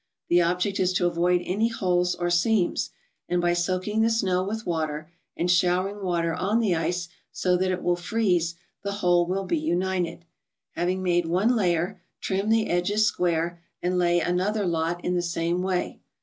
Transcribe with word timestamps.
The 0.29 0.41
object 0.41 0.79
is 0.79 0.93
to 0.93 1.05
avoid 1.05 1.43
any 1.45 1.67
holes 1.67 2.15
or 2.15 2.31
seams; 2.31 2.89
and 3.29 3.39
by 3.39 3.53
soaking 3.53 4.01
the 4.01 4.09
snow 4.09 4.41
with 4.43 4.65
water, 4.65 5.11
and 5.37 5.45
showering 5.51 6.01
water 6.03 6.33
on 6.33 6.59
the 6.59 6.75
ice 6.75 7.07
so 7.31 7.55
that 7.57 7.69
it 7.69 7.83
will 7.83 7.95
freeze, 7.95 8.55
the 8.81 8.93
whole 8.93 9.27
will 9.27 9.45
be 9.45 9.59
united. 9.59 10.25
Having 10.71 11.03
made 11.03 11.27
one 11.27 11.55
layer, 11.55 12.01
trim 12.19 12.49
the 12.49 12.67
edges 12.67 13.05
square, 13.05 13.61
and 13.83 13.99
lay 13.99 14.19
another 14.19 14.65
lot 14.65 15.05
in 15.05 15.13
the 15.13 15.21
same 15.21 15.61
way. 15.61 16.01